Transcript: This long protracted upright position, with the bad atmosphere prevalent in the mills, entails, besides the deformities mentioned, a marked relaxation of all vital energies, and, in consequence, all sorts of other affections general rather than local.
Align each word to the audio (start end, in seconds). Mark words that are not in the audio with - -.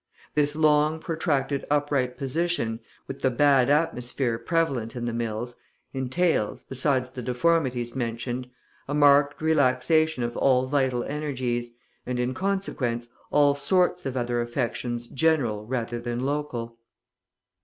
This 0.33 0.55
long 0.55 0.97
protracted 0.99 1.63
upright 1.69 2.17
position, 2.17 2.79
with 3.07 3.21
the 3.21 3.29
bad 3.29 3.69
atmosphere 3.69 4.39
prevalent 4.39 4.95
in 4.95 5.05
the 5.05 5.13
mills, 5.13 5.57
entails, 5.93 6.63
besides 6.63 7.11
the 7.11 7.21
deformities 7.21 7.95
mentioned, 7.95 8.49
a 8.87 8.95
marked 8.95 9.43
relaxation 9.43 10.23
of 10.23 10.35
all 10.35 10.65
vital 10.65 11.03
energies, 11.03 11.69
and, 12.03 12.19
in 12.19 12.33
consequence, 12.33 13.09
all 13.29 13.53
sorts 13.53 14.07
of 14.07 14.17
other 14.17 14.41
affections 14.41 15.05
general 15.05 15.67
rather 15.67 15.99
than 15.99 16.21
local. 16.21 16.79